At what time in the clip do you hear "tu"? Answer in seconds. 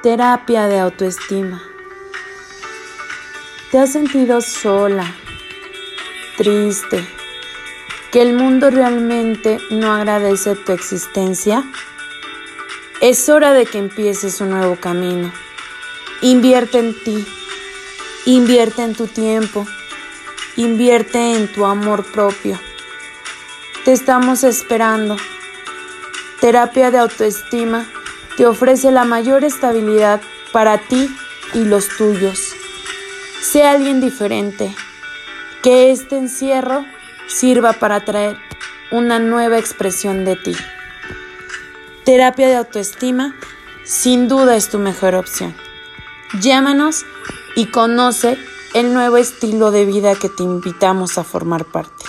10.54-10.70, 18.94-19.08, 21.50-21.66, 44.68-44.78